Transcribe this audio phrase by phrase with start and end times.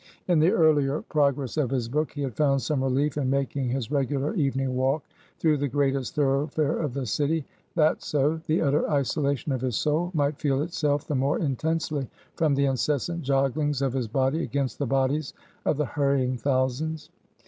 [0.27, 3.91] In the earlier progress of his book, he had found some relief in making his
[3.91, 5.03] regular evening walk
[5.37, 10.09] through the greatest thoroughfare of the city; that so, the utter isolation of his soul,
[10.15, 14.87] might feel itself the more intensely from the incessant jogglings of his body against the
[14.87, 15.35] bodies
[15.65, 17.11] of the hurrying thousands.